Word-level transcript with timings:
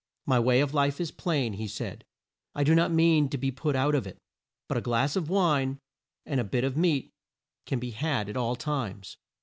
"My 0.25 0.39
way 0.39 0.61
of 0.61 0.73
life 0.73 0.99
is 0.99 1.11
plain," 1.11 1.53
he 1.53 1.67
said; 1.67 2.05
"I 2.55 2.63
do 2.63 2.73
not 2.73 2.89
mean 2.91 3.29
to 3.29 3.37
be 3.37 3.51
put 3.51 3.75
out 3.75 3.93
of 3.93 4.07
it. 4.07 4.17
But 4.67 4.79
a 4.79 4.81
glass 4.81 5.15
of 5.15 5.29
wine 5.29 5.77
and 6.25 6.39
a 6.39 6.43
bit 6.43 6.63
of 6.63 6.75
meat 6.75 7.13
can 7.67 7.77
be 7.77 7.91
had 7.91 8.27
at 8.27 8.35
all 8.35 8.55
times." 8.55 9.17